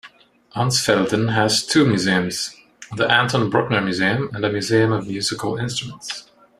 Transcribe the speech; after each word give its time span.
Ansfelden 0.55 1.27
has 1.35 1.63
two 1.63 1.85
museums, 1.85 2.55
the 2.97 3.05
Anton 3.07 3.51
Bruckner 3.51 3.81
Museum 3.81 4.31
and 4.33 4.43
a 4.43 4.51
museum 4.51 4.91
of 4.91 5.05
musical 5.05 5.57
instruments. 5.57 6.27